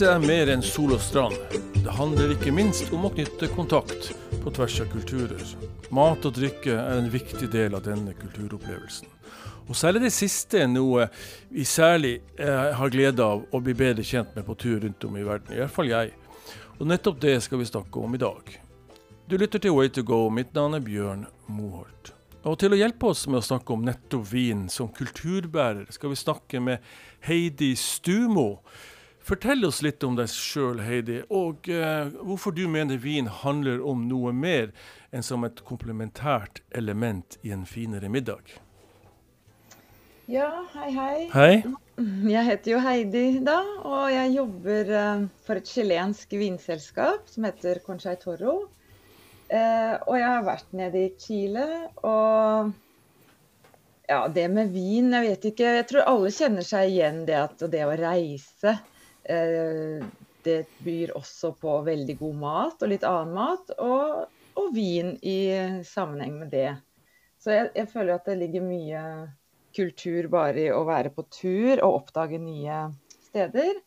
[0.00, 1.34] Reise er mer enn sol og strand.
[1.84, 4.06] Det handler ikke minst om å knytte kontakt
[4.40, 5.42] på tvers av kulturer.
[5.92, 9.10] Mat og drikke er en viktig del av denne kulturopplevelsen.
[9.66, 11.10] Og særlig det siste er noe
[11.50, 15.18] vi særlig eh, har glede av å bli bedre kjent med på tur rundt om
[15.20, 15.52] i verden.
[15.52, 16.14] I hvert fall jeg.
[16.78, 18.54] Og nettopp det skal vi snakke om i dag.
[19.28, 20.22] Du lytter til Way to go.
[20.32, 22.14] Mitt navn er Bjørn Moholt.
[22.48, 26.22] Og til å hjelpe oss med å snakke om nettopp vin som kulturbærer, skal vi
[26.22, 26.88] snakke med
[27.28, 28.62] Heidi Stumo.
[29.20, 34.06] Fortell oss litt om deg sjøl, Heidi, og uh, hvorfor du mener vin handler om
[34.08, 34.72] noe mer
[35.12, 38.48] enn som et komplementært element i en finere middag.
[40.30, 41.14] Ja, hei, hei.
[41.34, 41.54] Hei.
[42.32, 47.82] Jeg heter jo Heidi, da, og jeg jobber uh, for et chilensk vinselskap som heter
[47.84, 48.62] Conchai Toro.
[49.50, 51.66] Uh, og jeg har vært nede i Chile,
[52.00, 52.70] og
[54.08, 55.74] ja, det med vin, jeg vet ikke.
[55.76, 58.89] Jeg tror alle kjenner seg igjen det at det å reise Eh,
[60.44, 64.24] det byr også på veldig god mat og litt annen mat, og,
[64.58, 65.40] og vin i
[65.86, 66.70] sammenheng med det.
[67.40, 69.02] Så jeg, jeg, føler at det ligger mye
[69.76, 72.82] kultur bare i å være på tur og oppdage nye
[73.30, 73.78] steder.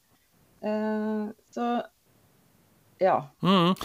[0.63, 1.67] Eh, så
[3.03, 3.31] ja.
[3.43, 3.75] Mm.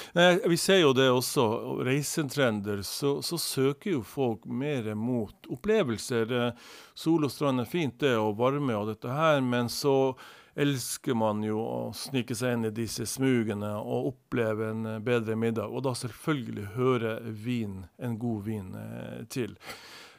[0.51, 1.45] Vi ser jo det også.
[1.85, 6.35] Reisetrender, så, så, søker jo folk mer mot opplevelser.
[6.39, 10.15] Eh, sol og strand er fint, det, og varme og dette her, men så
[10.59, 15.37] elsker man jo å snike seg inn i disse smugene og oppleve en eh, bedre
[15.39, 15.71] middag.
[15.71, 19.55] Og da selvfølgelig høre vin, en god vin eh, til.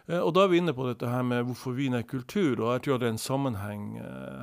[0.07, 2.77] Eh, og da er vi inne på dette her med hvorfor vin er kultur, og
[2.77, 3.87] jeg tror det er en sammenheng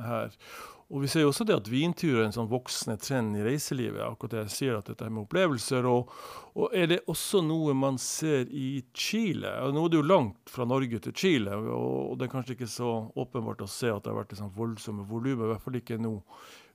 [0.07, 0.37] her.
[0.87, 3.99] Og vi ser jo også det at vintur er en sånn voksende trend i reiselivet.
[4.05, 5.83] akkurat det jeg sier at dette er med opplevelser.
[5.89, 6.13] Og,
[6.53, 9.51] og, er det også noe man ser i Chile?
[9.75, 12.91] Nå er det jo langt fra Norge til Chile, og, det er kanskje ikke så
[13.19, 15.99] åpenbart å se at det har vært et sånt voldsomme volum, i hvert fall ikke
[15.99, 16.13] nå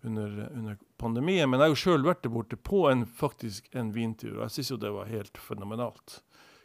[0.04, 1.48] under, under, pandemien.
[1.48, 4.58] Men jeg har jo sjøl vært der borte på en, faktisk en vintur, og jeg
[4.58, 6.20] syns jo det var helt fenomenalt.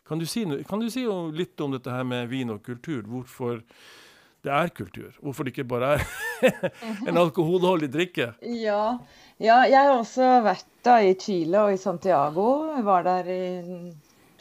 [0.08, 1.06] Kan du, si, kan du si
[1.36, 3.08] litt om dette her med vin og kultur?
[3.08, 3.64] Hvorfor
[4.46, 5.16] det er kultur.
[5.22, 6.04] Hvorfor det ikke bare er
[7.10, 8.32] en alkoholholdig drikke.
[8.62, 8.98] Ja.
[9.42, 9.62] ja.
[9.66, 12.48] jeg har også vært da i Chile og i Santiago.
[12.76, 13.42] Jeg var der i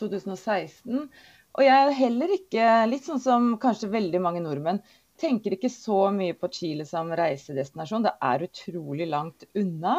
[0.00, 1.08] 2016.
[1.56, 4.82] Og jeg er heller ikke, litt sånn som kanskje veldig mange nordmenn,
[5.16, 8.04] tenker ikke så mye på Chile som reisedestinasjon.
[8.04, 9.96] Det er utrolig langt unna.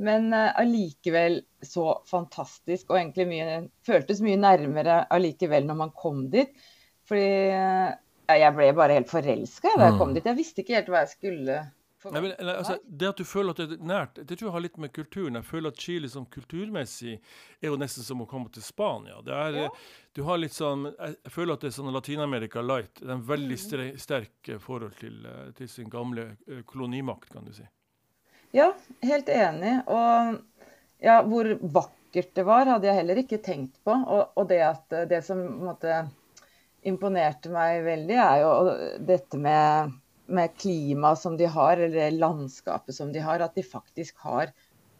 [0.00, 6.24] Men uh, allikevel så fantastisk, og egentlig mye, føltes mye nærmere allikevel når man kom
[6.32, 6.50] dit.
[7.06, 7.90] Fordi uh,
[8.38, 10.16] jeg ble bare helt forelska da jeg kom mm.
[10.16, 10.30] dit.
[10.30, 11.60] Jeg visste ikke helt hva jeg skulle
[12.08, 14.62] Nei, men, altså, det at du føler at det er nært, det tror jeg har
[14.64, 15.36] litt med kulturen.
[15.36, 17.18] Jeg føler at Chile som kulturmessig
[17.60, 19.18] er jo nesten som å komme til Spania.
[19.26, 19.72] Det er, ja.
[20.16, 22.94] Du har litt sånn, Jeg føler at det er sånn Latin-America light.
[23.02, 24.00] Det er en veldig mm.
[24.00, 27.68] sterk forhold til, eh, til, sin gamle eh, kolonimakt, kan du si.
[28.56, 28.70] Ja,
[29.04, 29.76] helt enig.
[29.92, 30.40] Og
[31.04, 33.92] ja, hvor vakkert det var, hadde jeg heller ikke tenkt på.
[33.92, 36.00] Og, og det at eh, det som på en måte
[36.86, 38.52] imponerte meg veldig, er jo
[39.06, 39.94] dette med,
[40.32, 43.42] med klimaet som de har, eller landskapet som de har.
[43.44, 44.52] At de faktisk har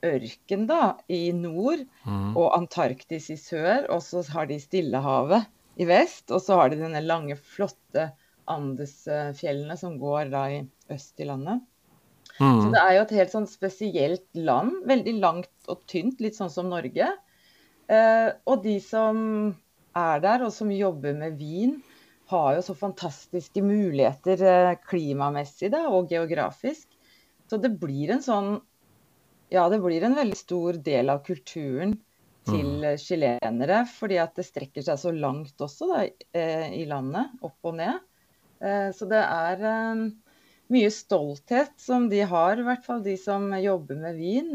[0.06, 2.34] ørken da, i nord mm.
[2.34, 3.86] og Antarktis i sør.
[3.92, 5.48] Og så har de Stillehavet
[5.80, 6.28] i vest.
[6.30, 8.10] Og så har de denne lange, flotte
[8.50, 11.60] Andesfjellene som går da i øst i landet.
[12.40, 12.60] Mm.
[12.62, 14.80] Så det er jo et helt sånn spesielt land.
[14.88, 17.10] Veldig langt og tynt, litt sånn som Norge.
[17.90, 19.20] Eh, og de som
[19.96, 21.78] er der, og som jobber med vin,
[22.30, 26.86] har jo så fantastiske muligheter eh, klimamessig da, og geografisk.
[27.50, 28.58] Så det blir en sånn
[29.50, 31.96] Ja, det blir en veldig stor del av kulturen
[32.46, 33.00] til mm.
[33.02, 33.80] chilenere.
[33.90, 36.04] Fordi at det strekker seg så langt også da,
[36.38, 37.98] eh, i landet, opp og ned.
[38.62, 40.04] Eh, så det er
[40.70, 44.54] mye stolthet som de har, i hvert fall de som jobber med vin.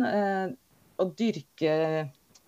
[0.96, 1.76] Å dyrke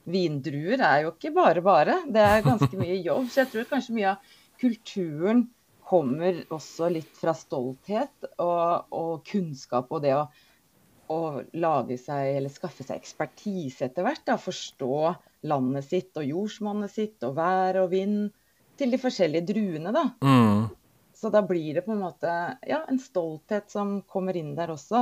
[0.07, 2.01] vindruer er jo ikke bare bare.
[2.07, 3.29] Det er ganske mye jobb.
[3.31, 5.45] Så jeg tror kanskje mye av kulturen
[5.87, 10.25] kommer også litt fra stolthet og, og kunnskap og det å,
[11.13, 11.19] å,
[11.55, 14.25] lage seg eller skaffe seg ekspertise etter hvert.
[14.27, 14.39] Da.
[14.41, 15.13] Forstå
[15.47, 18.27] landet sitt og jordsmonnet sitt og vær og vind
[18.77, 19.93] til de forskjellige druene.
[19.95, 20.09] da.
[20.25, 20.67] Mm.
[21.17, 22.31] Så da blir det på en måte
[22.67, 25.01] ja, en stolthet som kommer inn der også.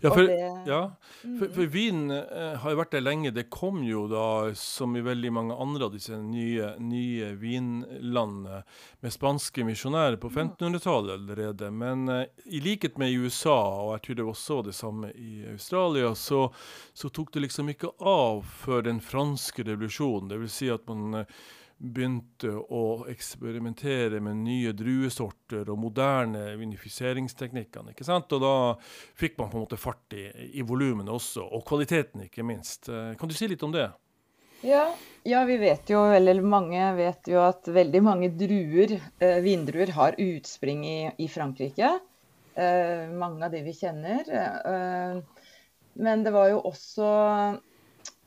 [0.00, 0.36] Ja, for, det,
[0.66, 0.80] ja,
[1.22, 3.32] for, for vin eh, har jo vært der lenge.
[3.34, 8.62] Det kom jo da, som i veldig mange andre av disse nye, nye vinlandene,
[9.04, 11.70] med spanske misjonærer på 1500-tallet allerede.
[11.74, 15.12] Men eh, i likhet med i USA, og jeg tror det også var det samme
[15.12, 16.46] i Australia, så,
[16.94, 20.30] så tok det liksom ikke av før den franske revolusjonen.
[20.32, 21.38] Det vil si at man eh,
[21.76, 27.92] begynte å eksperimentere med nye druesorter og moderne vinifiseringsteknikkene.
[27.92, 28.32] ikke sant?
[28.32, 28.54] Og da
[29.18, 30.24] fikk man på en måte fart i,
[30.56, 32.88] i volumene også, og kvaliteten ikke minst.
[32.88, 33.90] Eh, kan du si litt om det?
[34.64, 34.88] Ja,
[35.22, 40.16] ja, vi vet jo, eller mange vet jo at veldig mange druer, eh, vindruer har
[40.22, 41.98] utspring i, i Frankrike.
[42.56, 44.24] Eh, mange av de vi kjenner.
[44.32, 45.20] Eh,
[46.00, 47.10] men det var jo også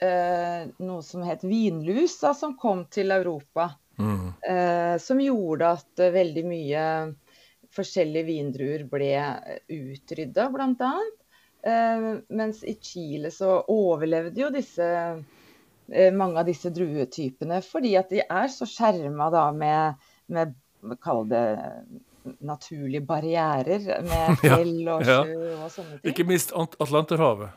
[0.04, 3.72] eh, noe som het vinlus, da, som kom til Europa.
[4.00, 4.28] Mm.
[4.50, 6.84] Eh, som gjorde at eh, veldig mye
[7.76, 9.12] forskjellige vindruer ble
[9.76, 10.94] utrydda, bl.a.
[11.68, 12.08] Eh,
[12.40, 18.24] mens i Chile så overlevde jo disse eh, mange av disse druetypene fordi at de
[18.24, 20.56] er så skjerma da med, med
[21.04, 21.44] Kall det
[22.48, 25.26] naturlige barrierer med fjell og sjø
[25.58, 26.14] og sånne ting.
[26.14, 27.52] Ikke minst Atlanterhavet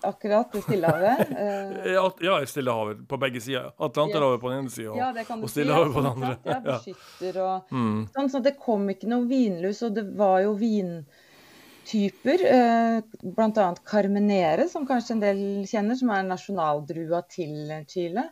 [0.00, 1.28] akkurat i Stillehavet.
[1.40, 1.92] Eh.
[2.20, 3.72] ja, i Stillehavet på begge sider.
[3.76, 6.34] Atlanterhavet på den ene sida ja, og, Stillehavet på den andre.
[6.44, 7.98] Ja, beskytter og mm.
[8.14, 12.44] sånn, så Det kom ikke noe vinlus, og det var jo vintyper.
[12.50, 13.68] Eh, Bl.a.
[13.92, 18.28] Carmenere, som kanskje en del kjenner, som er nasjonaldrua til Chile.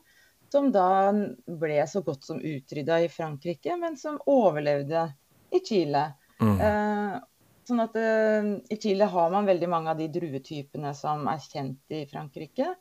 [0.53, 5.11] Som da ble så godt som utrydda i Frankrike, men som overlevde
[5.53, 6.07] i Chile.
[6.41, 6.61] Mm.
[7.69, 11.95] Sånn at uh, I Chile har man veldig mange av de druetypene som er kjent
[11.95, 12.73] i Frankrike.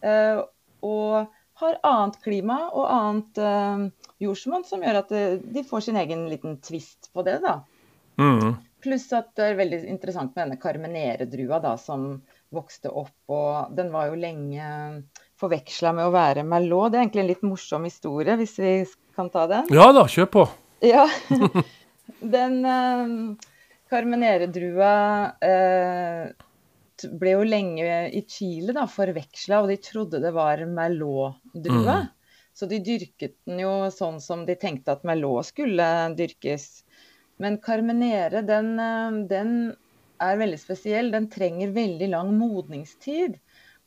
[0.00, 0.46] Uh,
[0.86, 1.28] og
[1.60, 6.56] har annet klima og annet uh, jordsmonn som gjør at de får sin egen liten
[6.64, 7.36] tvist på det.
[7.44, 7.58] da.
[8.20, 8.54] Mm.
[8.80, 12.14] Pluss at det er veldig interessant med denne karmenere-drua da, som
[12.54, 13.12] vokste opp.
[13.28, 14.70] og Den var jo lenge
[15.40, 16.92] forveksla med å være merlot.
[16.92, 18.72] Det er egentlig en litt morsom historie, hvis vi
[19.16, 19.68] kan ta den?
[19.74, 20.46] Ja da, kjør på.
[20.84, 21.04] Ja,
[22.36, 22.62] den
[23.90, 24.94] Carmenere-drua
[25.42, 26.30] eh,
[27.20, 31.96] ble jo lenge i Chile da, forveksla, og de trodde det var Merlot-drua.
[32.04, 32.08] Mm.
[32.54, 35.86] Så de dyrket den jo sånn som de tenkte at Merlot skulle
[36.18, 36.68] dyrkes.
[37.40, 39.54] Men Carmenere, den, eh, den
[40.20, 41.10] er veldig spesiell.
[41.14, 43.38] Den trenger veldig lang modningstid.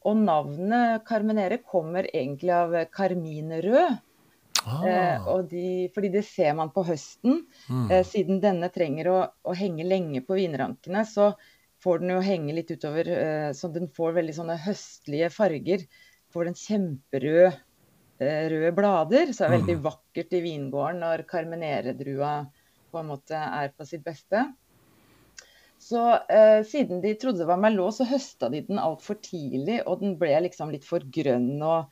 [0.03, 4.01] Og navnet Carmenere kommer egentlig av karminerød.
[4.65, 4.85] Ah.
[4.87, 5.65] Eh, de,
[5.95, 7.43] fordi det ser man på høsten.
[7.67, 7.91] Mm.
[7.91, 11.33] Eh, siden denne trenger å, å, henge lenge på vinrankene, så
[11.83, 15.85] får den jo henge litt utover, eh, så den får veldig sånne høstlige farger.
[16.33, 17.53] Får den kjemperøde
[18.23, 19.85] røde blader, så er det veldig mm.
[19.87, 22.33] vakkert i vingården når Carmenere-drua
[22.93, 24.45] på en måte er på sitt beste.
[25.83, 25.99] Så
[26.31, 30.15] eh, siden de trodde det var Merlot, så høsta de den altfor tidlig, og den
[30.19, 31.57] ble liksom litt for grønn.
[31.59, 31.91] og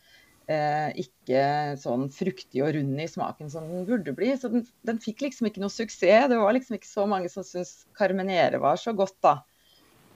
[1.02, 1.44] ikke
[1.82, 4.32] sånn fruktig og rund i smaken som den burde bli.
[4.40, 6.30] Så den, den, fikk liksom ikke noe suksess.
[6.32, 9.40] Det var liksom ikke så mange som syntes Carmenere var så godt, da.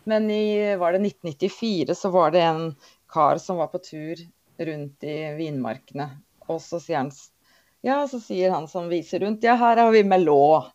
[0.06, 2.68] Men i var det 1994 så var det en
[3.12, 4.22] kar som var på tur
[4.62, 6.10] rundt i vinmarkene.
[6.50, 7.14] Og så sier han
[7.86, 10.72] ja, så sier han som viser rundt, ja, her har vi Melot.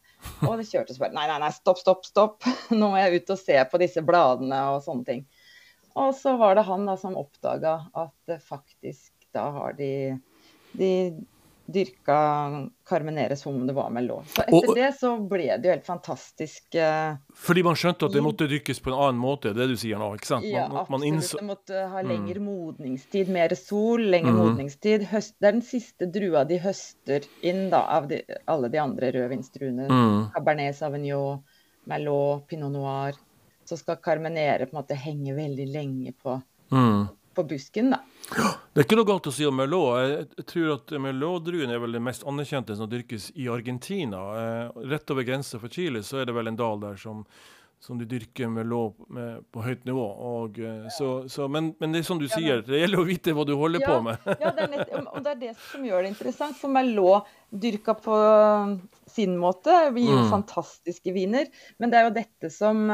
[0.47, 2.47] Og det kjørte så bare Nei, nei, nei, stopp, stopp, stopp.
[2.71, 5.25] Nå må jeg ut og se på disse bladene og sånne ting.
[5.99, 9.93] Og så var det han da som oppdaga at det faktisk da har de,
[10.73, 10.91] de
[11.73, 12.17] dyrka
[12.89, 14.25] Carmenere som om det var med lov.
[14.27, 16.67] Så etter og, det så ble det jo helt fantastisk.
[16.75, 20.01] Uh, fordi man skjønte at det måtte dyrkes på en annen måte, det du sier
[20.01, 20.11] nå?
[20.19, 20.47] ikke sant?
[20.49, 21.07] Man, ja, absolutt.
[21.11, 21.39] Innså...
[21.39, 22.11] Det måtte ha mm.
[22.11, 24.43] lengre modningstid, mer sol, lengre mm.
[24.43, 25.07] modningstid.
[25.13, 29.15] Høst, det er den siste drua de høster inn da, av de, alle de andre
[29.19, 29.87] rødvinsdruene.
[29.91, 30.21] Mm.
[30.35, 31.45] Cabernet Sauvignon,
[31.91, 33.19] Merlot, Pinot Noir.
[33.69, 36.41] Så skal Carmenere på en måte henge veldig lenge på,
[36.75, 37.03] mm.
[37.41, 37.95] På busken.
[37.95, 38.01] da.
[38.73, 40.27] Det er ikke noe galt å si om Merlot.
[40.39, 44.21] Jeg tror at Merlot-druen er vel det mest anerkjente som dyrkes i Argentina.
[44.41, 47.25] Eh, rett over grensa for Chile så er det vel en dal der som,
[47.83, 50.05] som du dyrker Merlot med, på høyt nivå.
[50.31, 53.35] Og, eh, så, så, men, men, det er som du sier, det gjelder å vite
[53.35, 54.31] hva du holder ja, på med.
[54.45, 56.61] ja, det nett, og det er det som gjør det interessant.
[56.61, 58.21] For Merlot dyrka på
[59.11, 60.31] sin måte gir mm.
[60.31, 61.51] fantastiske viner.
[61.83, 62.87] Men det er jo dette som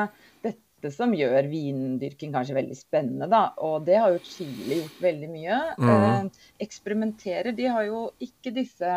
[0.87, 3.29] dette som gjør vindyrking kanskje veldig spennende.
[3.31, 3.51] Da.
[3.67, 5.61] Og det har jo Chile gjort veldig mye.
[5.79, 5.93] Mm.
[5.93, 7.53] Eh, eksperimenterer.
[7.57, 8.93] De har jo ikke disse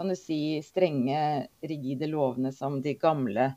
[0.00, 3.50] kan du si, strenge, rigide lovene som de gamle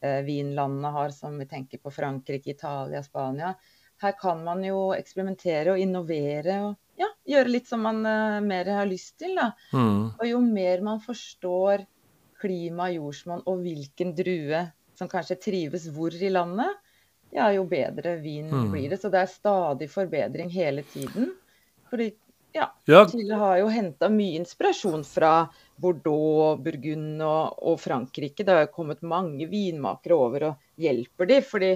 [0.00, 3.56] eh, vinlandene har, som vi tenker på Frankrike, Italia, Spania.
[4.00, 8.70] Her kan man jo eksperimentere og innovere og ja, gjøre litt som man eh, mer
[8.70, 9.34] har lyst til.
[9.34, 9.50] Da.
[9.74, 10.12] Mm.
[10.14, 11.82] Og jo mer man forstår
[12.40, 14.62] klima, jordsmonn og hvilken drue
[14.96, 16.78] som kanskje trives hvor i landet,
[17.30, 18.72] ja, jo bedre vin mm.
[18.72, 19.00] blir det.
[19.02, 21.32] Så det er stadig forbedring hele tiden.
[21.90, 22.10] Fordi
[22.52, 23.04] ja, ja.
[23.08, 25.44] Chile har jo henta mye inspirasjon fra
[25.76, 28.44] Bordeaux, Burgund og, og, Frankrike.
[28.44, 31.72] Det har kommet mange vinmakere over og hjelper de, fordi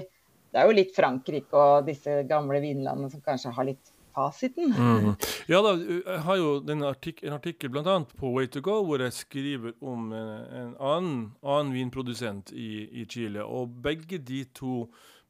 [0.51, 4.71] det er jo litt Frankrike og disse gamle vinlandene som kanskje har litt fasiten.
[4.71, 5.15] Mm.
[5.47, 6.51] Ja da, jeg har jo
[6.87, 7.97] artik en artikkel bl.a.
[8.19, 10.29] på Way to Go hvor jeg skriver om en,
[10.61, 13.43] en annen, annen, vinprodusent i, i, Chile.
[13.43, 14.85] Og begge de to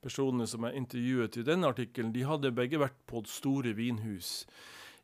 [0.06, 4.46] personene som jeg intervjuet i denne artikkelen, de hadde begge vært på store vinhus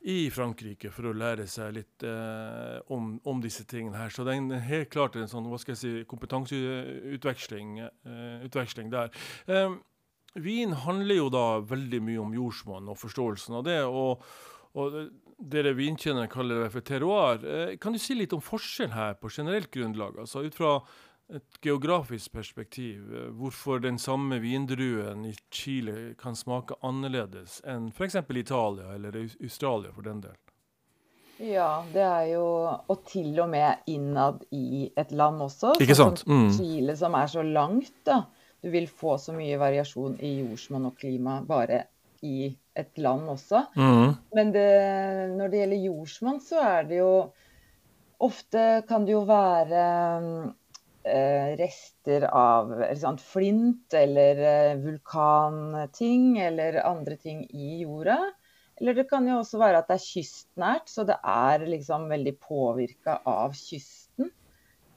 [0.01, 4.13] i Frankrike for å lære seg litt eh, om, om, disse tingene her.
[4.13, 9.11] Så det er helt klart en sånn hva skal jeg si, kompetanseutveksling eh, der.
[9.45, 9.75] Eh,
[10.41, 13.81] vin handler jo da veldig mye om jordsmonn og forståelsen av det.
[13.85, 14.25] og,
[14.73, 14.97] og
[15.41, 17.45] dere vinkjennere kaller det for terroir.
[17.45, 20.19] Eh, kan du si litt om forskjell her på generelt grunnlag?
[20.21, 20.75] Altså ut fra
[21.35, 28.17] et geografisk perspektiv, eh, hvorfor den samme vindruen i Chile kan smake annerledes enn f.eks.
[28.29, 30.37] Italia eller Australia for den del?
[31.41, 35.73] Ja, det er jo Og til og med innad i et land også.
[35.81, 36.21] Ikke sant?
[36.27, 36.51] Mm.
[36.53, 38.23] Chile som er så langt, da.
[38.61, 41.85] Du vil få så mye variasjon i jordsmonn og klima bare
[42.21, 43.63] i et land også.
[43.73, 44.11] Mm.
[44.37, 44.69] Men det,
[45.33, 47.13] når det gjelder jordsmonn, så er det jo
[48.21, 50.60] Ofte kan det jo være Eh,
[51.03, 58.19] rester av sant, flint eller eh, vulkanting eller andre ting i jorda.
[58.81, 62.33] Eller det kan jo også være at det er kystnært, så det er liksom veldig
[62.41, 64.31] påvirka av kysten.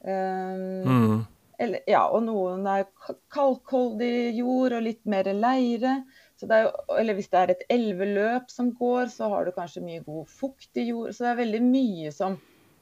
[0.04, 1.18] Um, mm.
[1.60, 2.86] eller, ja, og noen er
[3.32, 5.98] kalkholdig jord og litt mer leire.
[6.40, 6.48] Jo,
[6.96, 10.80] eller hvis det er et elveløp som går, så har du kanskje mye god fukt
[10.80, 11.12] i jord.
[11.12, 12.36] Så det er veldig mye som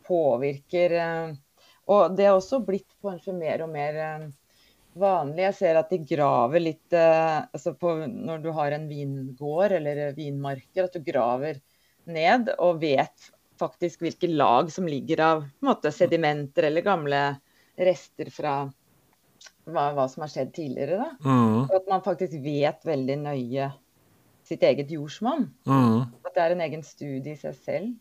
[0.07, 1.35] påvirker uh,
[1.91, 4.27] og det er også blitt kanskje mer og mer eh,
[4.99, 5.47] vanlig.
[5.49, 10.13] Jeg ser at de graver litt eh, altså på, Når du har en vingård eller
[10.17, 11.61] vinmarker, at du graver
[12.11, 17.21] ned og vet faktisk hvilke lag som ligger av måte, sedimenter eller gamle
[17.79, 18.57] rester fra
[19.65, 21.13] hva, hva som har skjedd tidligere.
[21.25, 21.71] Mm.
[21.71, 23.71] At man faktisk vet veldig nøye
[24.47, 25.47] sitt eget jordsmonn.
[25.69, 26.01] Mm.
[26.27, 27.93] At det er en egen studie i seg selv.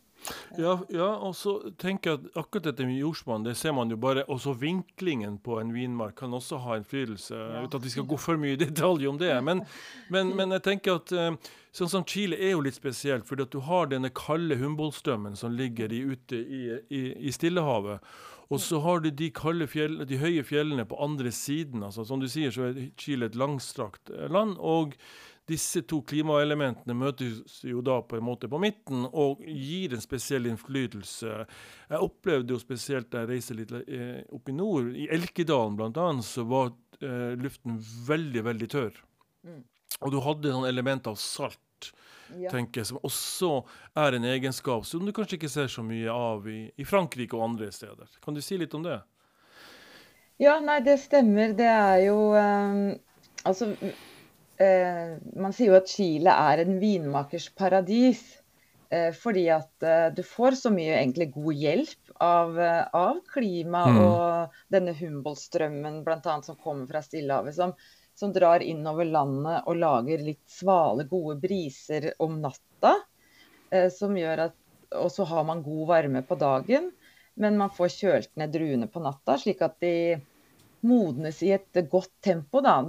[0.57, 3.97] Ja, ja, og så tenker jeg at akkurat dette med jordsmonn, det ser man jo
[4.01, 7.63] bare Også vinklingen på en vinmark kan også ha innflytelse, ja.
[7.63, 9.33] uten at vi skal gå for mye i detalj om det.
[9.47, 9.63] Men,
[10.09, 13.55] men, men jeg tenker at uh, sånn som Chile er jo litt spesielt, fordi at
[13.55, 16.61] du har denne kalde Humboldt-strømmen som ligger i, ute i,
[16.93, 18.03] i, i Stillehavet.
[18.51, 19.29] Og så har du de,
[19.71, 21.83] fjell, de høye fjellene på andre siden.
[21.87, 24.57] altså Som du sier, så er Chile et langstrakt land.
[24.59, 24.97] og
[25.49, 30.47] disse to klimaelementene møtes jo da på en måte på midten og gir en spesiell
[30.51, 31.33] innflytelse.
[31.89, 36.07] Jeg opplevde jo spesielt da jeg reiste litt eh, opp i nord, i Elkedalen bl.a.,
[36.25, 36.71] så var
[37.01, 39.03] eh, luften veldig, veldig tørr.
[39.47, 39.61] Mm.
[40.01, 41.59] Og du hadde noen element av salt.
[42.31, 42.47] Ja.
[42.47, 43.47] tenker Som også
[43.99, 47.43] er en egenskap som du kanskje ikke ser så mye av i, i Frankrike og
[47.43, 48.07] andre steder.
[48.23, 49.01] Kan du si litt om det?
[50.39, 51.51] Ja, nei, det stemmer.
[51.57, 52.85] Det er jo um,
[53.41, 53.71] Altså,
[54.61, 58.21] man sier jo at Chile er en vinmakers paradis.
[58.91, 62.57] Eh, fordi at eh, du får så mye egentlig god hjelp av,
[62.91, 63.99] av klima mm.
[64.03, 66.33] og denne Humboldt-strømmen bl.a.
[66.43, 67.55] som kommer fra Stillehavet.
[67.55, 67.71] Som,
[68.19, 72.97] som, drar innover landet og lager litt svale, gode briser om natta.
[73.95, 74.57] som gjør at
[74.99, 76.91] Og så har man god varme på dagen,
[77.39, 80.19] men man får kjølt ned druene på natta, slik at de
[80.83, 82.59] modnes i et godt tempo.
[82.59, 82.81] da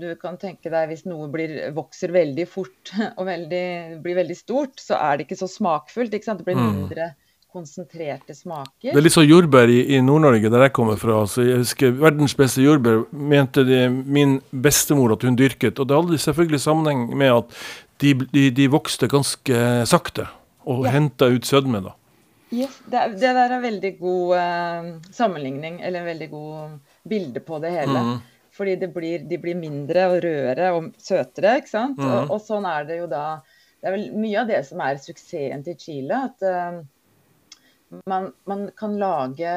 [0.00, 3.64] du kan tenke deg hvis noe blir, vokser veldig fort og veldig,
[4.04, 6.14] blir veldig stort, så er det ikke så smakfullt.
[6.14, 6.42] ikke sant?
[6.42, 6.68] Det blir mm.
[6.68, 7.12] mindre
[7.48, 8.90] konsentrerte smaker.
[8.92, 11.22] Det er litt sånn jordbær i, i Nord-Norge, der jeg kommer fra.
[11.30, 15.80] Så jeg husker Verdens beste jordbær mente det min bestemor at hun dyrket.
[15.80, 17.60] Og det hadde selvfølgelig sammenheng med at
[18.04, 20.28] de, de, de vokste ganske sakte
[20.68, 20.92] og ja.
[20.98, 21.80] henta ut sødme.
[21.86, 21.94] da.
[22.52, 26.76] Yes, det, det, der er veldig god uh, sammenligning, eller en veldig god
[27.08, 28.04] bilde på det hele.
[28.04, 28.18] Mm.
[28.58, 31.58] Fordi blir, de blir mindre og rødere og søtere.
[31.60, 31.98] ikke sant?
[32.00, 32.10] Mm.
[32.10, 33.24] Og, og, sånn er det jo da.
[33.78, 36.22] Det er vel mye av det som er suksessen til Chile.
[36.26, 36.80] At uh,
[38.10, 39.52] man, man, kan lage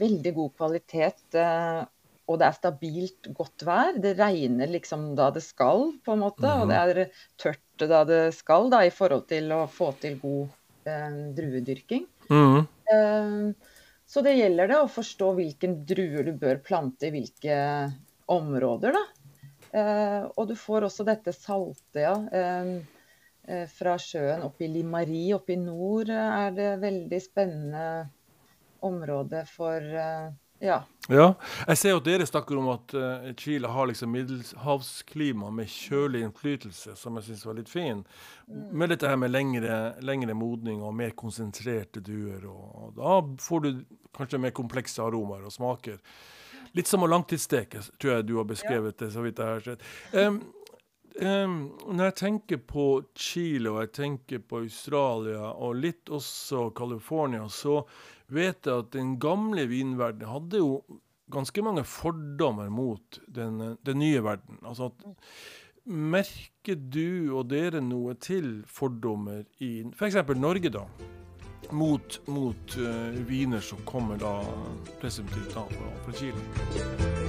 [0.00, 1.82] veldig god kvalitet, uh,
[2.30, 3.98] og det er stabilt godt vær.
[4.00, 6.48] Det regner liksom da det skal, på en måte.
[6.48, 6.62] Mm.
[6.62, 10.56] Og det er tørt da det skal, da, i forhold til å få til god
[10.88, 12.08] uh, druedyrking.
[12.32, 12.64] Mm.
[14.12, 17.54] Så det gjelder det å forstå hvilken druer du bør plante i hvilke
[18.32, 18.98] områder.
[19.72, 22.16] Eh, og du får også dette salte, ja.
[22.32, 22.74] Eh,
[23.52, 27.86] eh fra sjøen opp i Limari oppe i nord er det veldig spennende
[28.86, 30.28] område for eh,
[30.62, 30.76] ja.
[31.10, 31.24] ja.
[31.66, 36.94] Jeg ser at dere snakker om at uh, Chile har liksom middelhavsklima med kjølig innflytelse,
[36.98, 38.04] som jeg syns var litt fin.
[38.46, 38.68] Mm.
[38.78, 42.46] Med dette her med lengre, lengre modning og mer konsentrerte duer.
[42.46, 43.72] Og, og da får du
[44.14, 45.98] kanskje mer komplekse aromaer og smaker.
[46.72, 49.10] Litt som å langtidssteke, tror jeg du har beskrevet det.
[49.12, 49.86] så vidt jeg har sett.
[50.16, 50.40] Um,
[51.20, 51.56] um,
[51.92, 52.86] når jeg tenker på
[53.18, 57.82] Chile og jeg tenker på Australia og litt også California, så
[58.32, 60.76] vet jeg at den gamle vinverdenen hadde jo
[61.32, 64.60] ganske mange fordommer mot den, den nye verden.
[64.64, 65.06] Altså at,
[65.84, 70.22] merker du og dere noe til fordommer i f.eks.
[70.38, 70.86] Norge, da?
[71.72, 74.44] Mot, mot uh, viner som kommer da
[75.00, 75.64] presumptivt da,
[76.04, 77.21] fra, Chile?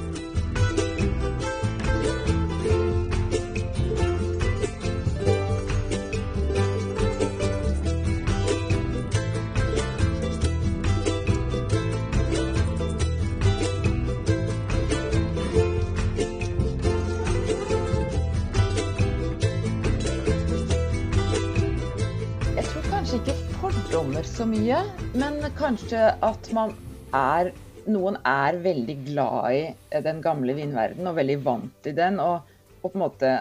[24.33, 24.79] Så mye,
[25.13, 26.73] men kanskje at man
[27.13, 27.51] er
[27.83, 32.15] Noen er veldig glad i den gamle vinverdenen og veldig vant i den.
[32.23, 32.45] Og,
[32.79, 33.31] og på en måte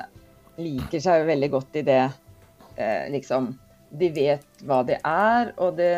[0.58, 2.00] liker seg veldig godt i det.
[2.74, 3.52] Eh, liksom
[4.00, 5.94] De vet hva det er, og det,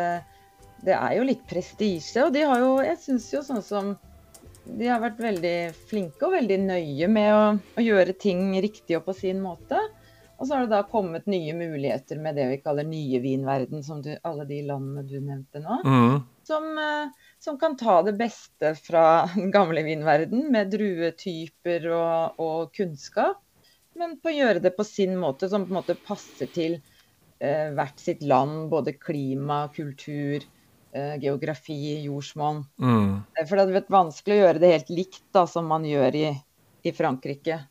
[0.85, 2.27] det er jo litt prestisje.
[2.27, 3.95] Og de har jo Jeg syns jo sånn som
[4.65, 5.57] de har vært veldig
[5.89, 9.81] flinke og veldig nøye med å, å gjøre ting riktig og på sin måte.
[10.45, 14.03] Og så har det da kommet nye muligheter med det vi kaller nye vinverden, som
[14.05, 15.79] du, alle de landene du nevnte nå.
[15.89, 16.19] Mm.
[16.45, 19.05] Som, eh, som, kan ta det beste fra
[19.39, 23.39] den gamle vinverden med druetyper og, og, kunnskap,
[23.97, 27.73] men på å gjøre det på sin måte, som på en måte passer til eh,
[27.73, 28.67] hvert sitt land.
[28.75, 30.45] Både klima, kultur,
[30.93, 32.67] eh, geografi, jordsmonn.
[32.85, 33.15] Mm.
[33.39, 36.29] For det hadde vært vanskelig å gjøre det helt likt da, som man gjør i,
[36.85, 37.63] i Frankrike.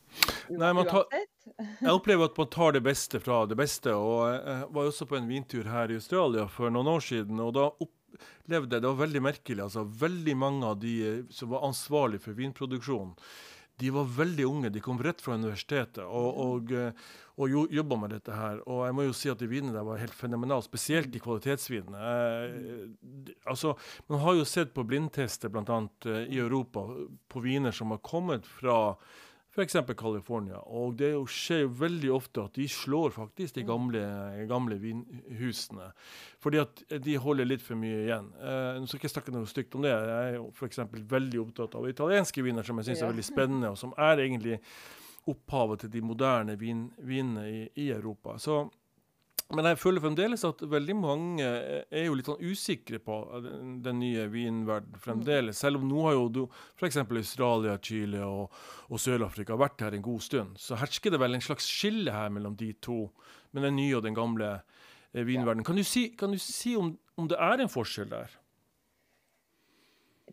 [0.50, 1.06] Nei, man tar,
[1.44, 3.94] jeg opplever at man tar det beste fra det beste.
[3.94, 7.40] og Jeg var også på en vintur her i Australia for noen år siden.
[7.40, 9.64] og da opplevde jeg Det var veldig merkelig.
[9.64, 13.16] altså Veldig mange av de som var ansvarlige for vinproduksjonen,
[13.80, 14.70] de var veldig unge.
[14.70, 16.74] De kom rett fra universitetet og, og,
[17.42, 18.62] og jobba med dette her.
[18.70, 21.98] Og jeg må jo si at de vinene der var helt fenomenale, spesielt de kvalitetsvinene.
[21.98, 23.74] Eh, altså,
[24.08, 25.82] man har jo sett på blindtester bl.a.
[26.06, 26.86] Eh, i Europa
[27.28, 28.96] på viner som har kommet fra
[29.54, 29.76] f.eks.
[29.98, 30.60] California.
[30.66, 34.02] Og det skjer jo veldig ofte at de slår faktisk de gamle,
[34.50, 35.92] gamle vinhusene.
[36.44, 38.32] Fordi at de holder litt for mye igjen.
[38.42, 39.94] Eh, nå skal jeg ikke snakke noe stygt om det.
[39.94, 40.82] Jeg er jo f.eks.
[41.14, 43.08] veldig opptatt av italienske viner som jeg syns ja.
[43.08, 44.60] er veldig spennende, og som er egentlig
[45.30, 48.36] opphavet til de moderne vin, vinene i, i Europa.
[48.42, 48.66] Så
[49.54, 54.00] men jeg føler fremdeles at veldig mange er jo litt sånn usikre på den, den
[54.02, 55.60] nye vinverden fremdeles.
[55.62, 57.00] Selv om nå har jo du f.eks.
[57.04, 58.54] Australia, Chile og,
[58.90, 60.58] og Sør-Afrika vært her en god stund.
[60.62, 63.06] Så hersker det vel en slags skille her mellom de to,
[63.54, 65.66] med den nye og den gamle eh, vinverdenen.
[65.68, 68.40] Kan du si, kan du si om, om, det er en forskjell der?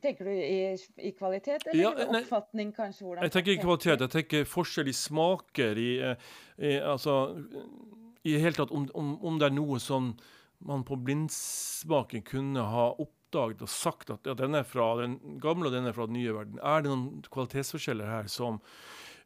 [0.00, 0.60] Tenker du i,
[1.04, 3.18] i kvalitet, eller ja, nei, oppfatning, kanskje?
[3.20, 4.00] Jeg tenker i kvalitet.
[4.06, 6.30] Jeg tenker forskjell i smaker, i, eh,
[6.64, 7.18] i altså
[8.28, 10.12] i hele tatt om, om, om, det er noe som
[10.66, 15.70] man på blindsmaken kunne ha oppdaget og sagt at ja, den er fra den gamle
[15.70, 16.60] og den er fra den nye verden.
[16.60, 18.60] Er det noen kvalitetsforskjeller her som,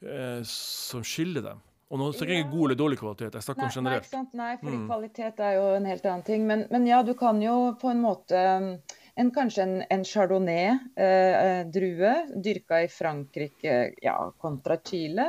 [0.02, 1.62] eh, som skiller dem?
[1.92, 4.12] Og nå snakker jeg ikke god eller dårlig kvalitet, jeg snakker nei, om generelt.
[4.14, 4.86] Nei, nei fordi mm.
[4.88, 6.40] kvalitet er jo en helt annen ting.
[6.48, 12.32] Men, men, ja, du kan jo på en måte en, Kanskje en, en chardonnay-drue eh,
[12.42, 15.26] dyrka i Frankrike ja, kontra Chile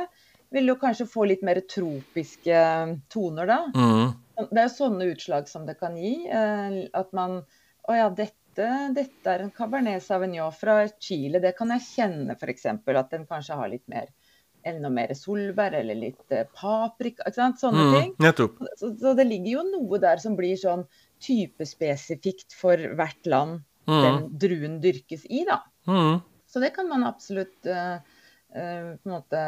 [0.56, 2.62] vil jo kanskje få litt mer tropiske
[3.12, 3.60] toner da.
[3.76, 4.48] Mm.
[4.50, 6.18] Det er sånne utslag som det kan gi.
[6.28, 7.40] Eh, at man
[7.86, 11.38] Å ja, dette, dette er en Cabernet Sauvignon fra Chile.
[11.38, 12.64] Det kan jeg kjenne f.eks.
[12.66, 14.10] At den kanskje har litt mer
[14.66, 17.26] enda mer solbær eller litt eh, paprika.
[17.26, 17.60] ikke sant?
[17.62, 18.12] Sånne mm, ting.
[18.22, 18.58] Nettopp.
[18.80, 20.82] Så, så, det ligger jo noe der som blir sånn
[21.22, 24.00] typespesifikt for hvert land mm.
[24.02, 25.60] den druen dyrkes i, da.
[25.86, 26.20] Mm.
[26.50, 27.98] Så det kan man absolutt uh,
[28.56, 29.42] uh, på en måte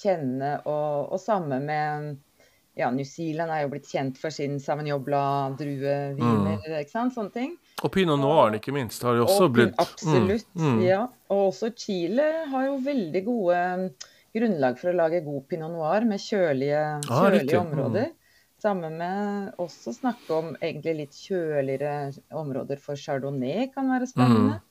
[0.00, 0.56] kjenne.
[0.64, 2.16] Og, og samme med
[2.78, 6.60] ja, New Zealand er jo blitt kjent for sin Sauvignon Blanc-drueviner.
[6.60, 6.78] Mm.
[6.80, 7.56] ikke sant, Sånne ting.
[7.84, 10.48] Og pinot noir, ikke minst, har jo også og, blitt Absolutt.
[10.54, 10.70] Mm.
[10.76, 10.80] Mm.
[10.86, 11.02] ja.
[11.32, 13.84] Og også Chile har jo veldig gode um,
[14.36, 18.10] grunnlag for å lage god pinot noir med kjølige, ah, kjølige områder.
[18.60, 24.58] Samme med også snakke om egentlig litt kjøligere områder for chardonnay kan være spennende.
[24.60, 24.66] Mm.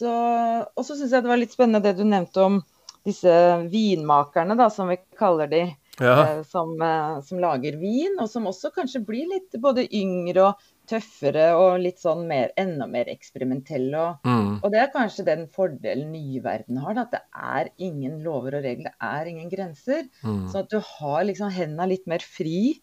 [0.00, 2.58] Så, og så syns jeg det var litt spennende det du nevnte om
[3.06, 3.32] disse
[3.72, 5.62] vinmakerne, da, som vi kaller de,
[6.00, 6.16] ja.
[6.24, 10.66] eh, som, eh, som, lager vin, og som også kanskje blir litt både yngre og
[10.90, 14.02] tøffere og litt sånn mer, enda mer eksperimentelle.
[14.02, 14.52] Og, mm.
[14.60, 17.22] og det er kanskje den fordelen nye verden har, da, at det
[17.54, 20.06] er ingen lover og regler, det er ingen grenser.
[20.24, 20.44] Mm.
[20.50, 22.80] Så at du har liksom hendene litt mer fri.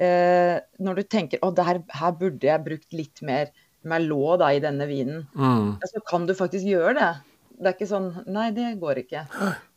[0.00, 4.84] Eh, når du tenker at her burde jeg brukt litt mer Merlot da, i denne
[4.88, 5.80] vinen, mm.
[5.88, 7.12] så kan du faktisk gjøre det.
[7.60, 9.26] Det er ikke sånn Nei, det går ikke.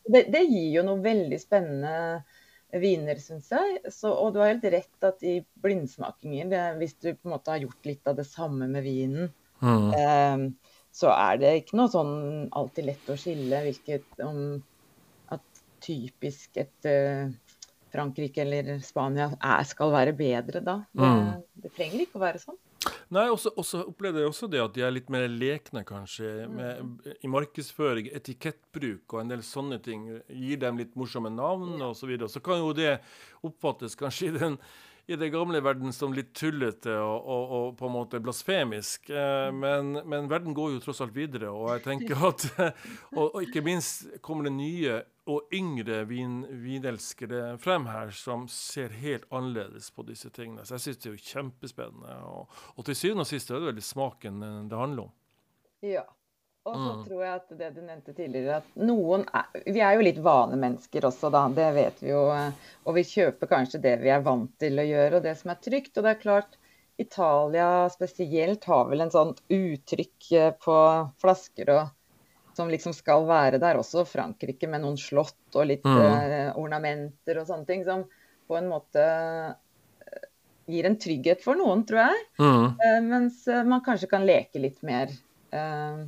[0.04, 2.24] Det, det gir jo noe veldig spennende
[2.80, 3.80] viner, syns jeg.
[3.94, 7.54] Så, og du har helt rett at i blindsmakinger, det, hvis du på en måte
[7.54, 9.30] har gjort litt av det samme med vinen,
[9.62, 9.90] mm.
[10.00, 12.16] eh, så er det ikke noe sånn
[12.54, 14.42] alltid lett å skille hvilket om
[15.34, 17.32] at typisk et uh,
[17.94, 20.78] Frankrike eller Spania er, skal være bedre da.
[20.94, 21.32] Det, mm.
[21.64, 22.60] det trenger ikke å være sånn.
[23.14, 27.12] Nei, og så opplevde jeg også det at de er litt mer lekne, kanskje, med,
[27.20, 30.08] i markedsføring, etikettbruk og en del sånne ting.
[30.28, 32.16] Gir dem litt morsomme navn osv.
[32.26, 32.98] Så, så kan jo det
[33.46, 34.60] oppfattes kanskje i den
[35.06, 39.10] i den gamle verden som litt tullete og, og, og på en måte blasfemisk.
[39.12, 39.58] Eh, mm.
[39.60, 42.46] men, men, verden går jo tross alt videre, og jeg tenker at
[43.18, 48.96] og, og, ikke minst kommer det nye og yngre vin, vinelskere frem her som ser
[49.00, 50.66] helt annerledes på disse tingene.
[50.68, 52.18] Så jeg syns det er jo kjempespennende.
[52.28, 55.16] Og, og til syvende og sist er det veldig smaken det handler om.
[55.84, 56.04] Ja.
[56.64, 57.00] Og så mm.
[57.08, 61.08] tror jeg at det du nevnte tidligere, at noen er Vi er jo litt vanemennesker
[61.10, 61.42] også, da.
[61.52, 62.22] Det vet vi jo.
[62.88, 65.60] Og vi kjøper kanskje det vi er vant til å gjøre, og det som er
[65.64, 65.98] trygt.
[65.98, 66.56] Og det er klart,
[67.04, 70.78] Italia spesielt har vel en sånn uttrykk eh, på
[71.20, 71.92] flasker og,
[72.58, 73.80] som liksom skal være der.
[73.82, 76.00] Også Frankrike med noen slott og litt mm.
[76.00, 77.86] uh, ornamenter og sånne ting.
[77.88, 78.08] Som
[78.50, 80.26] på en måte uh,
[80.70, 82.26] gir en trygghet for noen, tror jeg.
[82.42, 82.68] Mm.
[82.82, 85.14] Uh, mens man kanskje kan leke litt mer.
[85.54, 86.06] Uh,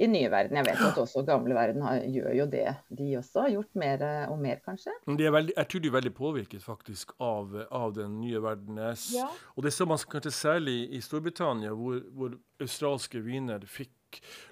[0.00, 0.56] i nye verden.
[0.56, 2.64] Jeg vet at også gamle verden har, gjør jo det,
[2.96, 3.42] de også.
[3.44, 4.94] Har gjort mer og mer, kanskje.
[5.04, 8.80] Veldig, jeg tror de er veldig påvirket faktisk av, av den nye verden.
[9.12, 9.28] Ja.
[9.52, 13.92] Og det så man kanskje særlig i Storbritannia, hvor, hvor australske viner fikk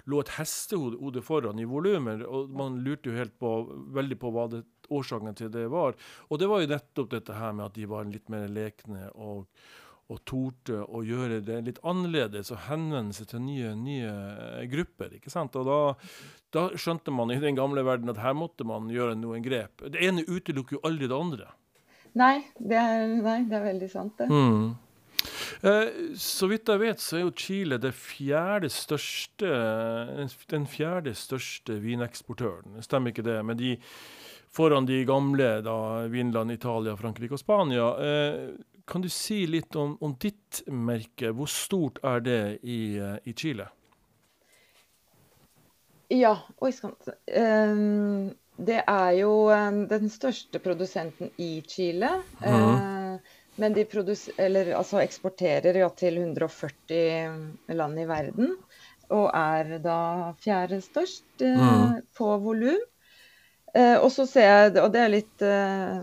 [0.09, 3.53] lå et hestehode foran i volumer, og man lurte jo helt på,
[3.97, 5.95] veldig på hva det, årsaken til det var.
[6.29, 9.47] Og det var jo nettopp dette her med at de var litt mer lekne og
[10.11, 14.11] og torde å gjøre det litt annerledes og henvende seg til nye, nye
[14.71, 15.15] grupper.
[15.17, 15.55] ikke sant?
[15.55, 15.79] Og da,
[16.51, 19.85] da, skjønte man i den gamle verden at her måtte man gjøre noen grep.
[19.93, 21.51] Det ene utelukker jo aldri det andre.
[22.19, 24.27] Nei, det er, nei, det er veldig sant, det.
[24.27, 24.73] Mm.
[25.61, 29.51] Eh, så vidt jeg vet, så er jo Chile det fjerde største,
[30.51, 32.81] den fjerde største vineksportøren.
[32.85, 33.39] Stemmer ikke det?
[33.45, 33.75] med de
[34.51, 37.87] foran de gamle, da, Vinland, Italia, Frankrike og Spania.
[38.03, 38.49] Eh,
[38.87, 41.31] kan du si litt om, om ditt merke?
[41.31, 43.69] Hvor stort er det i, eh, i Chile?
[46.11, 46.95] Ja, oi sann.
[47.39, 52.09] um, Det er jo um, den største produsenten i Chile.
[52.41, 52.51] Mm.
[52.51, 52.90] Uh,
[53.61, 53.85] men de
[54.37, 58.55] eller, altså eksporterer ja, til 140 land i verden.
[59.13, 61.99] Og er da fjerde størst eh, mm.
[62.17, 62.79] på volum.
[63.75, 65.99] Eh, og så ser jeg, og det er litt eh,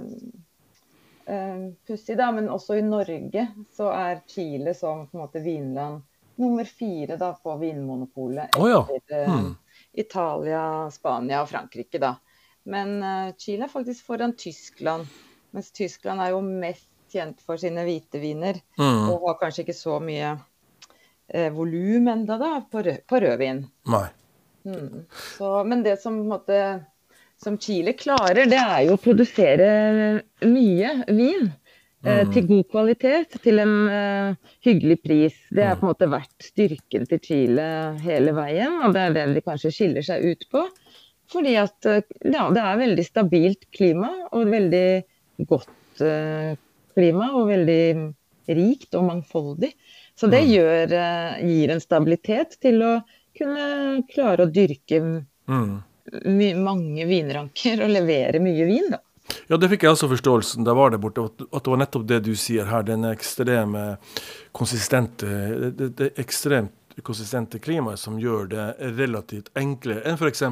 [1.89, 6.05] pussig, da, men også i Norge så er Chile som på en måte vinland
[6.39, 9.35] nummer fire da, på Vinmonopolet etter oh, ja.
[9.35, 9.51] mm.
[9.99, 10.63] Italia,
[10.95, 11.99] Spania og Frankrike.
[11.99, 12.15] da.
[12.71, 15.11] Men uh, Chile er faktisk foran Tyskland,
[15.51, 18.61] mens Tyskland er jo mest kjent for sine hvite viner.
[18.81, 19.09] Mm.
[19.13, 23.65] Og har kanskje ikke så mye eh, volum enda da, på, rød, på rødvin.
[23.93, 24.07] Nei.
[24.69, 25.05] Mm.
[25.37, 26.61] Så, men det som måte
[27.39, 29.69] som Chile klarer, det er jo å produsere
[30.43, 31.51] mye vin.
[32.05, 32.33] Eh, mm.
[32.35, 35.39] Til god kvalitet, til en uh, hyggelig pris.
[35.51, 37.67] Det har på en måte vært styrken til Chile
[38.05, 40.63] hele veien, og det er det de kanskje skiller seg ut på.
[41.33, 44.87] Fordi at uh, ja, det er veldig stabilt klima, og veldig
[45.51, 46.55] godt uh,
[46.99, 47.33] klima.
[47.39, 47.83] Og veldig
[48.59, 49.73] rikt og mangfoldig.
[50.19, 50.53] Så det mm.
[50.53, 50.95] gjør,
[51.47, 52.95] gir en stabilitet til å
[53.39, 53.67] kunne
[54.11, 55.03] klare å dyrke
[55.49, 55.77] mm
[56.57, 59.03] mange vinranker og levere mye vin, da.
[59.49, 62.23] Ja, det fikk jeg også forståelsen da var der borte, at det var nettopp det
[62.25, 62.83] du sier her.
[62.83, 63.99] Den ekstreme,
[64.57, 65.29] konsistente,
[65.77, 68.67] det, det ekstremt konsistente klimaet som gjør det
[68.99, 70.43] relativt enklere enn f.eks.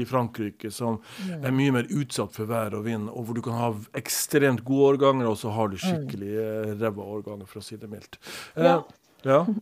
[0.00, 1.00] i Frankrike, som
[1.40, 4.94] er mye mer utsatt for vær og vind, og hvor du kan ha ekstremt gode
[4.94, 6.74] årganger, og så har du skikkelig mm.
[6.82, 8.20] ræva årganger, for å si det mildt.
[8.56, 8.80] Ja.
[8.80, 9.44] Uh, ja.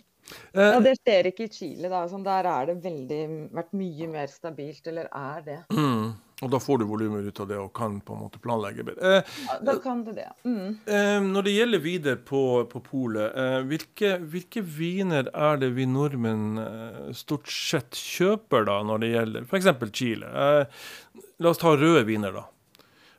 [0.55, 1.89] Ja, Det skjer ikke i Chile.
[1.93, 5.59] da, sånn, Der er det veldig, vært mye mer stabilt, eller er det.
[5.75, 6.15] Mm.
[6.43, 9.19] Og da får du volumer ut av det og kan på en måte planlegge bedre.
[9.19, 10.27] Eh, ja, da kan du det.
[10.43, 10.79] Mm.
[10.87, 15.87] Eh, når det gjelder videre på, på polet, eh, hvilke, hvilke, viner er det vi
[15.87, 19.71] nordmenn eh, stort sett kjøper da, når det gjelder f.eks.
[19.95, 20.33] Chile?
[20.33, 22.49] Eh, la oss ta røde viner, da.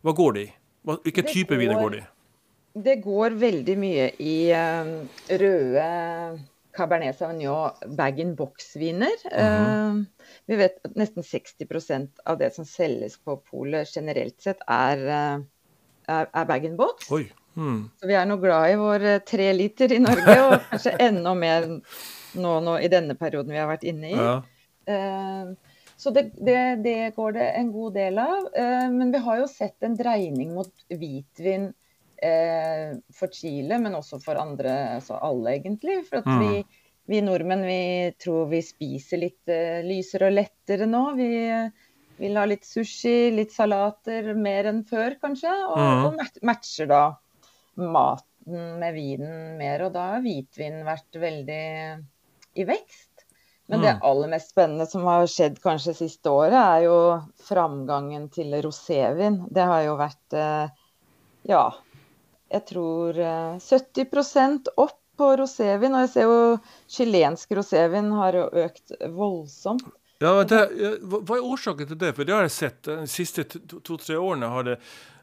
[0.04, 0.52] Hva går de i?
[0.84, 2.08] Hvilke type viner går de i?
[2.84, 4.96] Det går veldig mye i um,
[5.30, 5.90] røde
[6.74, 9.18] Cabernet Sauvignon bag-in-box-viner.
[9.30, 10.02] Uh,
[10.50, 15.76] vi vet at nesten 60% av det som selges på polet generelt sett, er, uh,
[16.10, 17.12] er, er bag-in-box.
[17.54, 17.84] Mm.
[18.00, 21.36] Så vi er nå glad i vår uh, tre liter i Norge, og kanskje enda
[21.38, 24.18] mer nå, nå, i denne perioden vi har vært inne i.
[24.18, 24.42] Ja.
[25.96, 28.50] så det, det, det, går det en god del av.
[28.58, 31.70] Eh, men vi har jo sett en dreining mot hvitvin
[32.26, 36.00] eh, for Chile, men også for andre, altså alle egentlig.
[36.08, 36.44] For at mm.
[36.44, 36.62] vi,
[37.12, 37.82] vi, nordmenn vi
[38.22, 41.04] tror vi spiser litt eh, lysere og lettere nå.
[41.20, 41.32] Vi
[42.22, 45.54] vil ha litt sushi, litt salater, mer enn før kanskje.
[45.70, 46.06] Og, mm.
[46.10, 47.04] og matcher da
[47.80, 49.88] maten med vinen mer.
[49.88, 51.64] Og da har hvitvin vært veldig
[52.54, 53.10] i vekst.
[53.72, 54.00] Men det mm.
[54.04, 56.98] aller mest spennende som har skjedd kanskje siste året, er jo
[57.48, 59.40] framgangen til rosévin.
[59.54, 60.74] Det har jo vært eh,
[61.48, 61.64] ja,
[62.54, 63.18] jeg tror
[63.64, 65.94] 70 eh, opp på rosévin.
[65.94, 66.40] Og jeg ser jo
[66.92, 69.86] chilensk rosévin har økt voldsomt.
[70.24, 70.60] Ja, det,
[71.04, 72.14] Hva er årsaken til det?
[72.16, 72.86] For det har jeg sett.
[72.88, 74.78] De siste to-tre årene har det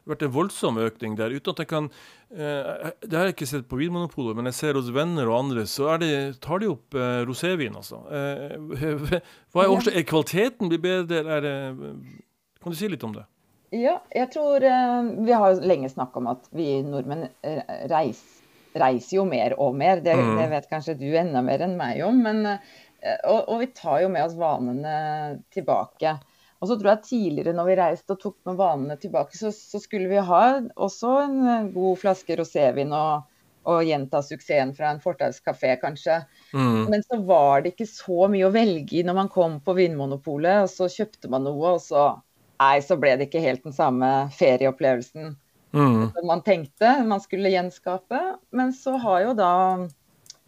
[0.09, 1.33] vært en voldsom økning der.
[1.33, 1.89] uten at jeg kan,
[2.31, 5.65] eh, Det har jeg ikke sett på Vinmonopolet, men jeg ser hos venner og andre,
[5.65, 7.75] så det, tar de opp eh, rosévin.
[7.75, 8.01] altså.
[8.09, 8.57] Eh,
[9.53, 9.97] hva er årsaken?
[9.97, 11.25] Er kvaliteten blitt bedre?
[11.37, 11.55] Er det,
[12.61, 13.25] kan du si litt om det?
[13.71, 18.41] Ja, jeg tror eh, Vi har lenge snakka om at vi nordmenn eh, reiser,
[18.75, 20.01] reiser jo mer og mer.
[20.03, 20.33] Det, mm.
[20.39, 22.19] det, vet kanskje du enda mer enn meg om.
[22.25, 24.95] Men, eh, og, og vi tar jo med oss vanene
[25.55, 26.17] tilbake.
[26.61, 29.79] Og så tror jeg tidligere når vi reiste og tok med vanene tilbake, så, så
[29.81, 30.41] skulle vi ha
[30.75, 33.23] også en god flaske rosévin og,
[33.63, 36.19] og, gjenta suksessen fra en fortauskafé, kanskje.
[36.53, 36.91] Mm.
[36.91, 40.67] Men så var det ikke så mye å velge i når man kom på Vinmonopolet,
[40.67, 42.11] og så kjøpte man noe, og så
[42.61, 45.33] Nei, så ble det ikke helt den samme ferieopplevelsen
[45.73, 46.11] mm.
[46.13, 48.19] som man tenkte man skulle gjenskape.
[48.51, 49.53] Men så har jo da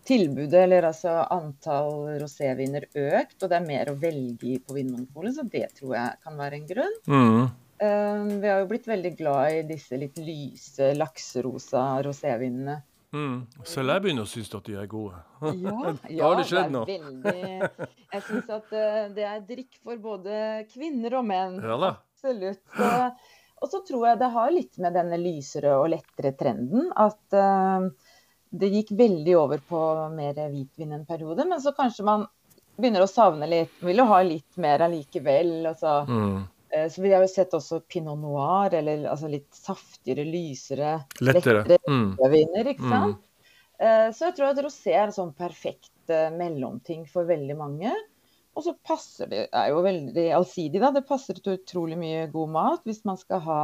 [0.07, 5.37] tilbudet, eller altså antall roséviner, økt, og det er mer å velge i på Vinmonopolet,
[5.37, 6.97] så det tror jeg kan være en grunn.
[7.07, 7.43] Mm.
[7.83, 12.81] Uh, vi har jo blitt veldig glad i disse litt lyse, lakserosa rosévinene.
[13.13, 13.35] Mm.
[13.69, 15.19] Selv jeg begynner å synes at de er gode.
[15.63, 16.85] Ja, ja det, det er noe?
[16.89, 17.69] Veldig,
[18.15, 20.39] jeg syns at uh, det er drikk for både
[20.71, 21.59] kvinner og menn.
[21.61, 21.91] Ja, da.
[22.15, 22.63] Absolutt.
[22.79, 23.25] Og,
[23.63, 27.89] og så tror jeg det har litt med denne lysere og lettere trenden at uh,
[28.53, 32.25] det gikk veldig over på mer hvitvin en periode, men så kanskje man
[32.77, 33.73] begynner å savne litt.
[33.85, 35.55] Vil jo ha litt mer allikevel.
[35.69, 36.03] Altså.
[36.09, 36.41] Mm.
[36.73, 41.65] Eh, så vi har jo sett også pinot noir, eller altså litt saftigere, lysere, lettere,
[41.69, 42.09] lettere mm.
[42.33, 42.95] viner, ikke mm.
[42.97, 43.21] sant.
[43.21, 43.29] Mm.
[44.15, 47.91] Så jeg tror at rosé er en sånn perfekt eh, mellomting for veldig mange.
[48.53, 50.91] Og så passer det, er jo veldig allsidig, da.
[50.93, 53.63] Det passer til utrolig mye god mat hvis man skal ha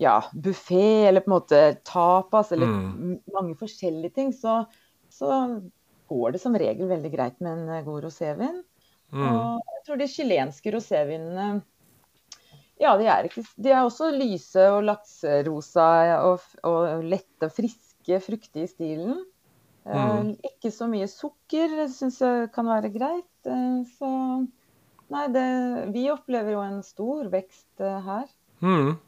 [0.00, 3.18] ja, buffé eller på en måte tapas eller mm.
[3.34, 4.64] mange forskjellige ting, så,
[5.12, 5.60] så,
[6.10, 8.62] går det som regel veldig greit med en god rosévin.
[9.14, 9.26] Mm.
[9.28, 11.60] Og jeg tror de chilenske rosévinene
[12.80, 15.90] ja, de er, ikke, de er, også lyse og lakserosa
[16.24, 19.20] og, og lette og friske, fruktige i stilen.
[19.86, 20.32] Eh, mm.
[20.32, 23.30] Uh, ikke så mye sukker syns jeg kan være greit.
[23.44, 24.10] Uh, så
[25.10, 25.46] nei, det,
[25.94, 28.28] vi opplever jo en stor vekst uh, her.
[28.64, 28.98] Mm.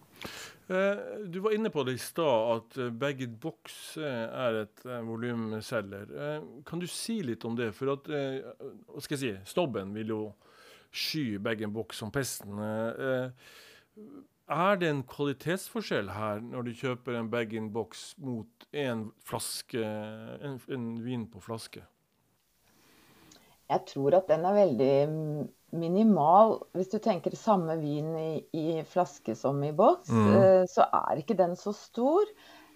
[0.72, 6.14] Eh, du var inne på det i stad, at eh, bag-in-box eh, er et volumselger.
[6.66, 7.72] Kan du si litt om det?
[7.76, 10.22] For at hva skal jeg si, snobben vil jo
[10.92, 12.60] sky bag-in-box som pesten.
[14.52, 20.86] Er det en kvalitetsforskjell her når du kjøper en bag-in-box mot en, flaske, en, en
[21.04, 21.84] vin på flaske?
[23.72, 24.96] Jeg tror at den er veldig
[25.80, 26.58] minimal.
[26.76, 30.32] Hvis du tenker samme vin i, i flaske som i boks, mm.
[30.34, 32.26] uh, så er ikke den så stor.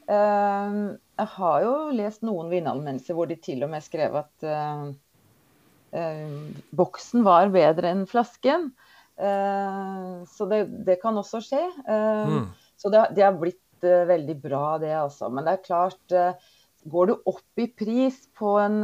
[0.07, 4.47] Uh, jeg har jo lest noen vinanmeldelser hvor de til og med skrev at
[6.77, 8.71] boksen var bedre enn flasken.
[9.17, 11.63] så det, det, kan også skje.
[11.87, 12.51] Mm.
[12.77, 15.31] Så det, det, har blitt veldig bra, det altså.
[15.33, 16.17] Men det er klart,
[16.85, 18.83] går du opp i pris på en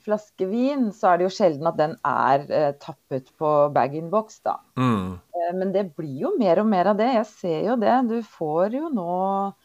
[0.00, 4.56] flaske vin, så er det jo sjelden at den er eh, tappet på bag-in-box, da.
[4.78, 5.18] Mm.
[5.18, 7.10] Eh, men det blir jo mer og mer av det.
[7.18, 7.94] Jeg ser jo det.
[8.10, 9.61] Du får jo nå eh,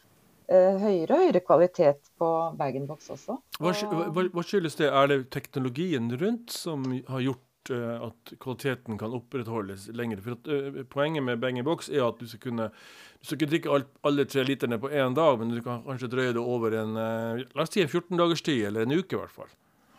[0.52, 2.30] høyere og høyere kvalitet på
[2.60, 3.36] bag-in-box også.
[3.60, 3.74] Hva,
[4.16, 4.88] hva, hva, skyldes det?
[4.88, 10.24] Er det teknologien rundt som har gjort eh, at kvaliteten kan opprettholdes lenger?
[10.24, 13.76] For at, uh, Poenget med bag-in-box er at du skal kunne du skal ikke drikke
[13.76, 16.94] alt, alle tre literne på én dag, men du kan kanskje drøye det over en
[16.96, 19.50] la oss si en 14 dagers tid, eller en uke i hvert fall.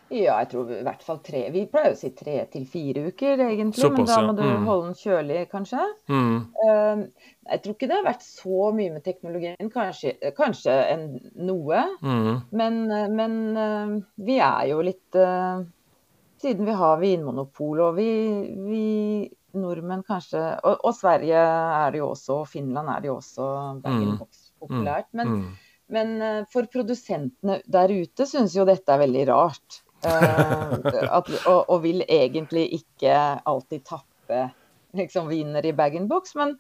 [0.09, 1.43] Ja, jeg tror i hvert fall tre.
[1.53, 3.83] Vi pleier å si tre til fire uker, egentlig.
[3.83, 4.69] Såpass, men da må du mm.
[4.69, 5.85] holde den kjølig, kanskje.
[6.09, 6.39] Mm.
[6.63, 7.03] Uh,
[7.49, 9.71] jeg tror ikke det har vært så mye med teknologien.
[9.73, 11.05] Kanskje, kanskje en,
[11.49, 11.83] noe.
[12.05, 12.31] Mm.
[12.61, 12.79] Men,
[13.17, 13.97] men uh,
[14.29, 15.65] vi er jo litt uh,
[16.39, 18.11] Siden vi har vinmonopol, og vi,
[18.63, 18.83] vi
[19.59, 23.47] nordmenn kanskje og, og, Sverige er det jo også, og Finland er det jo også
[23.83, 24.53] bag-in-box mm.
[24.63, 25.09] populært.
[25.19, 25.73] Men, mm.
[25.97, 26.13] men
[26.53, 29.81] for produsentene der ute syns jo dette er veldig rart.
[30.07, 34.45] At, og, og, vil egentlig ikke alltid tappe
[34.95, 36.39] liksom, viner i bag-in-box.
[36.39, 36.55] Men,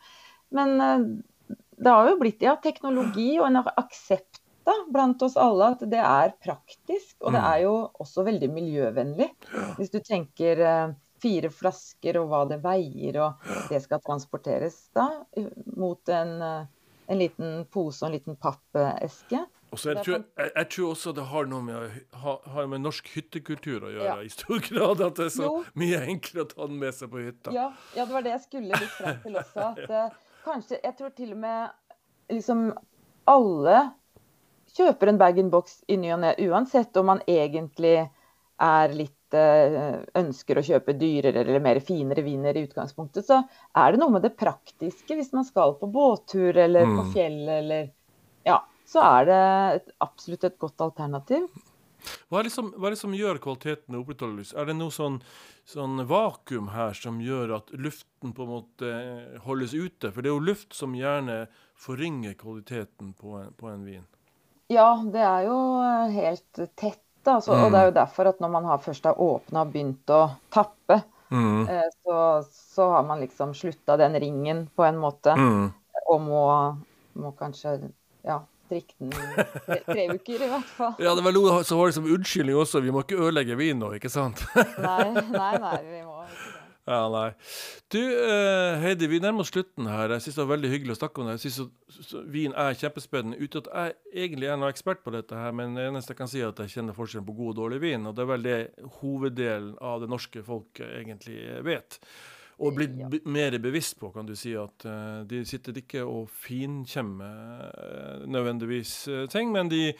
[0.54, 4.42] men uh, det har jo blitt ja, teknologi og en aksept
[4.92, 7.14] blant oss alle at det er praktisk.
[7.22, 7.46] Og det mm.
[7.48, 9.28] er jo også veldig miljøvennlig.
[9.78, 15.08] Hvis du tenker uh, fire flasker og hva det veier, og det skal transporteres da
[15.78, 16.34] mot en,
[17.08, 19.40] en liten pose og en liten pappeske.
[19.68, 23.10] Og så jeg, tror, jeg, jeg, tror også det har noe med, har med norsk
[23.12, 24.22] hyttekultur å gjøre ja.
[24.24, 25.02] i stor grad.
[25.04, 25.58] At det er så jo.
[25.80, 27.52] mye enklere å ta den med seg på hytta.
[27.56, 29.68] Ja, ja det var det jeg skulle litt frem til også.
[29.68, 30.16] At
[30.48, 32.70] kanskje, Jeg tror til og med liksom
[33.28, 33.82] alle
[34.76, 37.96] kjøper en bag-in-box i ny og ne, uansett om man egentlig
[38.58, 43.42] er litt uh, ønsker å kjøpe dyrere eller mer finere viner i utgangspunktet, så
[43.76, 47.12] er det noe med det praktiske hvis man skal på båttur eller på mm.
[47.14, 47.94] fjellet eller
[48.48, 48.58] Ja
[48.88, 49.42] så er det
[49.78, 51.48] et, absolutt et godt alternativ.
[52.30, 54.54] Hva er, det som, hva er det som gjør kvaliteten opprettholdes?
[54.56, 55.18] Er det noe sånn,
[55.68, 58.92] sånn, vakuum her som gjør at luften på en måte
[59.44, 60.12] holdes ute?
[60.12, 61.44] For det er jo luft som gjerne
[61.78, 64.06] forringer kvaliteten på en, på en vin.
[64.72, 65.58] Ja, det er jo
[66.12, 67.04] helt tett.
[67.28, 67.62] Altså, mm.
[67.64, 70.22] Og det er jo derfor at når man har først har åpna og begynt å
[70.54, 71.62] tappe, mm.
[71.68, 75.34] eh, så, så, har man liksom slutta den ringen på en måte.
[75.36, 75.66] Mm.
[76.08, 76.44] Og må,
[77.20, 77.74] må kanskje
[78.24, 78.38] ja,
[78.70, 80.94] den tre, tre, uker, i hvert fall.
[81.02, 82.84] Ja, det var noe som var liksom unnskyldning også.
[82.84, 84.44] Vi må ikke ødelegge vin nå, ikke sant?
[84.88, 86.54] nei, nei, nei, vi må ikke det.
[86.88, 87.32] Ja, nei.
[87.92, 90.14] Du, uh, Heidi, vi nærmer oss slutten her.
[90.14, 91.34] Jeg syns det var veldig hyggelig å snakke om det.
[91.36, 93.36] Jeg syns vin er kjempespennende.
[93.42, 96.32] Uten at jeg egentlig er noen ekspert på dette her, men det eneste jeg kan
[96.32, 98.08] si, er at jeg kjenner forskjellen på god og dårlig vin.
[98.08, 98.58] Og det er vel det
[99.02, 101.36] hoveddelen av det norske folket egentlig
[101.68, 102.00] vet
[102.58, 103.10] og blitt ja.
[103.30, 108.94] mer bevisst på, kan du si, at uh, de sitter ikke og finkjemmer uh, nødvendigvis
[109.12, 109.92] uh, ting, men de,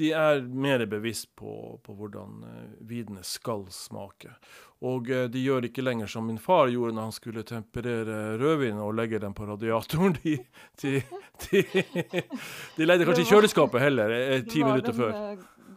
[0.00, 2.40] de, er mer bevisst på, på hvordan
[2.88, 4.32] vinene skal smake.
[4.88, 8.92] Og de gjør ikke lenger som min far gjorde når han skulle temperere rødvin og
[8.94, 10.14] legge den på radiatoren.
[10.22, 10.36] De,
[10.78, 11.00] de,
[11.50, 12.22] de,
[12.76, 14.14] de legger kanskje i kjøleskapet heller,
[14.46, 15.16] ti minutter før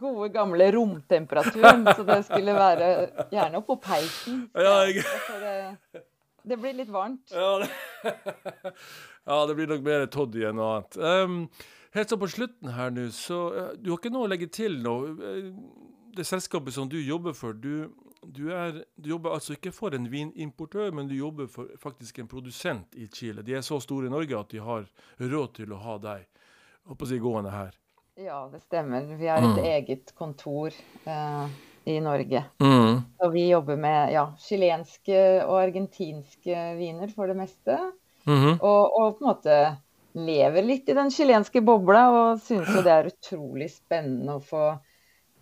[0.02, 1.86] gode, gamle romtemperaturen.
[1.96, 2.88] så det skulle være
[3.32, 4.46] gjerne oppå peisen.
[4.54, 6.02] Ja, jeg...
[6.42, 7.32] Det blir litt varmt.
[7.34, 7.68] Ja, det,
[9.24, 10.98] ja, det blir nok mer toddy enn noe annet.
[10.98, 11.36] Um,
[11.96, 14.80] helt sånn på slutten her nå, så uh, Du har ikke noe å legge til
[14.82, 14.96] nå.
[15.18, 15.52] Uh,
[16.12, 17.88] det selskapet som du jobber for, du,
[18.20, 22.28] du, er, du, jobber altså ikke for en vinimportør, men du jobber for faktisk en
[22.28, 23.40] produsent i Chile.
[23.46, 24.84] De er så store i Norge at de har
[25.22, 26.28] råd til å ha deg
[26.88, 27.78] håper å si, gående her.
[28.20, 29.06] Ja, det stemmer.
[29.16, 29.66] Vi har et mm.
[29.72, 30.74] eget kontor.
[31.06, 31.48] Uh,
[31.84, 32.44] i Norge.
[32.62, 33.00] Mm.
[33.24, 37.78] Og vi jobber med ja, chilenske og argentinske viner for det meste.
[38.24, 38.58] Mm -hmm.
[38.60, 39.76] og, og, på en måte
[40.12, 44.78] lever litt i den chilenske bobla og syns jo det er utrolig spennende å få,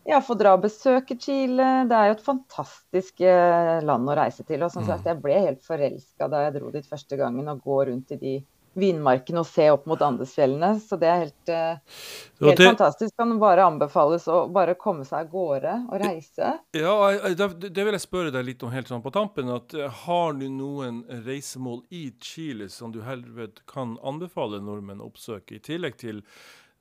[0.06, 1.84] ja, få dra og besøke Chile.
[1.90, 4.62] Det er jo et fantastisk eh, land å reise til.
[4.62, 5.08] Og som sagt, mm.
[5.10, 8.34] jeg ble helt forelska da jeg dro dit første gangen og går rundt i de
[8.78, 10.74] vinmarken og se opp mot Andesfjellene.
[10.82, 12.02] Så det er helt, uh,
[12.44, 12.66] helt det...
[12.68, 13.14] fantastisk.
[13.18, 16.52] Kan bare anbefales å bare komme seg av gårde og reise.
[16.76, 16.94] Ja,
[17.26, 19.50] det, vil jeg spørre deg litt om helt sånn på tampen.
[19.54, 25.10] at uh, Har du noen reisemål i Chile som du herved kan anbefale nordmenn å
[25.10, 26.22] oppsøke, i tillegg til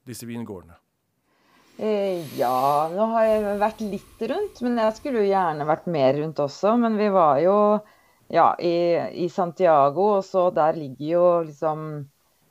[0.08, 0.78] disse vingårdene?
[1.80, 6.17] Eh, ja, nå har jeg vært litt rundt, men jeg skulle jo gjerne vært mer
[6.17, 6.73] rundt også.
[6.82, 7.56] Men vi var jo
[8.29, 8.75] ja, i,
[9.25, 10.13] i, Santiago.
[10.19, 11.83] Og så der ligger jo liksom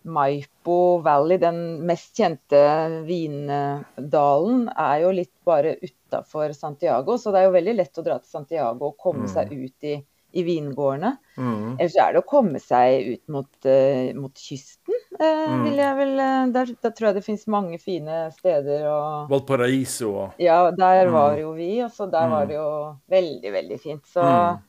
[0.08, 2.60] Maipo Valley, den mest kjente
[3.06, 7.18] vindalen, er jo litt bare utafor Santiago.
[7.18, 9.32] Så det er jo veldig lett å dra til Santiago og komme mm.
[9.32, 9.98] seg ut i,
[10.38, 11.12] i vingårdene.
[11.36, 11.76] Mm.
[11.76, 14.96] Ellers er det å komme seg ut mot, uh, mot kysten.
[15.18, 18.86] Uh, vil jeg vel, uh, der, der, tror jeg det finnes mange fine steder.
[18.88, 20.30] Og, Valparaiso.
[20.40, 21.42] Ja, der var mm.
[21.42, 21.74] jo vi.
[21.84, 22.50] Og så der var mm.
[22.50, 22.72] det jo
[23.18, 24.06] veldig, veldig fint.
[24.08, 24.64] Så mm.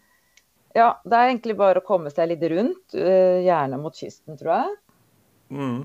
[0.77, 4.54] Ja, det er egentlig bare å komme seg litt rundt, uh, gjerne mot kysten, tror
[4.54, 4.75] jeg.
[5.50, 5.79] Mm.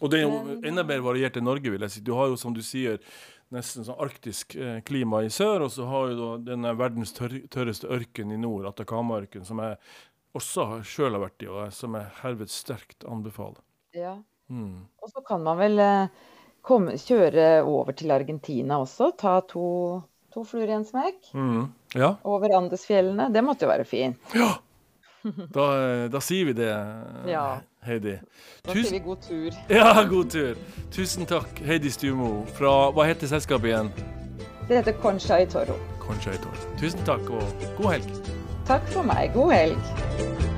[0.00, 2.02] Og det er jo enda mer variert enn Norge, vil jeg si.
[2.04, 2.96] Du har jo, som du sier,
[3.52, 7.90] nesten sånn arktisk eh, klima i sør, og så har du denne verdens tør tørreste
[7.90, 9.76] ørken i nord, Atacama-ørken, som jeg
[10.38, 13.60] også sjøl har vært i, og som jeg herved sterkt anbefaler.
[13.96, 14.14] Ja.
[14.50, 14.86] Mm.
[15.02, 16.28] Og så kan man vel eh,
[16.66, 19.66] komme, kjøre over til Argentina også, ta to
[20.34, 21.32] To fluer i en smekk.
[21.34, 21.62] Mm.
[21.98, 22.14] Ja.
[22.22, 23.30] Over Andesfjellene.
[23.34, 24.34] Det måtte jo være fint.
[24.34, 24.56] Ja!
[25.52, 25.64] Da,
[26.08, 26.70] da sier vi det,
[27.28, 27.42] ja.
[27.84, 28.14] Heidi.
[28.64, 29.58] Da sier vi god tur.
[29.76, 30.56] Ja, god tur.
[30.96, 33.92] Tusen takk, Heidi Stumo fra Hva heter selskapet igjen?
[34.68, 35.76] Det heter Concha i Toro.
[36.00, 36.70] Concha i Toro.
[36.80, 38.22] Tusen takk, og god helg.
[38.70, 39.34] Takk for meg.
[39.36, 40.48] God helg.